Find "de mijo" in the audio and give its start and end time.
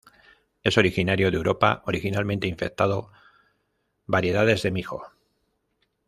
4.63-5.05